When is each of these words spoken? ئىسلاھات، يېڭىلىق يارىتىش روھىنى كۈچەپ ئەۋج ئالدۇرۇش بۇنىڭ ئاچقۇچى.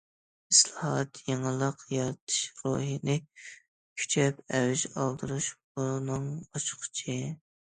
ئىسلاھات، 0.51 1.19
يېڭىلىق 1.27 1.83
يارىتىش 1.95 2.37
روھىنى 2.61 3.17
كۈچەپ 3.43 4.41
ئەۋج 4.61 4.87
ئالدۇرۇش 4.95 5.51
بۇنىڭ 5.77 6.27
ئاچقۇچى. 6.43 7.21